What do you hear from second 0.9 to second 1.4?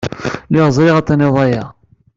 ad d-tiniḍ